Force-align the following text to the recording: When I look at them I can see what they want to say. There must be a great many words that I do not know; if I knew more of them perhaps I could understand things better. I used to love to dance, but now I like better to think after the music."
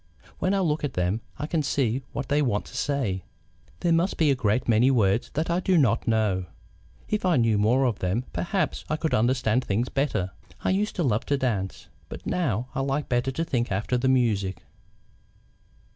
When 0.39 0.55
I 0.55 0.61
look 0.61 0.83
at 0.83 0.95
them 0.95 1.21
I 1.37 1.45
can 1.45 1.61
see 1.61 2.01
what 2.11 2.27
they 2.27 2.41
want 2.41 2.65
to 2.65 2.75
say. 2.75 3.23
There 3.81 3.91
must 3.91 4.17
be 4.17 4.31
a 4.31 4.35
great 4.35 4.67
many 4.67 4.89
words 4.89 5.29
that 5.35 5.51
I 5.51 5.59
do 5.59 5.77
not 5.77 6.07
know; 6.07 6.45
if 7.07 7.23
I 7.23 7.37
knew 7.37 7.59
more 7.59 7.85
of 7.85 7.99
them 7.99 8.23
perhaps 8.33 8.83
I 8.89 8.95
could 8.97 9.13
understand 9.13 9.63
things 9.63 9.89
better. 9.89 10.31
I 10.63 10.71
used 10.71 10.95
to 10.95 11.03
love 11.03 11.27
to 11.27 11.37
dance, 11.37 11.87
but 12.09 12.25
now 12.25 12.67
I 12.73 12.79
like 12.79 13.09
better 13.09 13.29
to 13.29 13.43
think 13.43 13.71
after 13.71 13.95
the 13.95 14.09
music." 14.09 14.63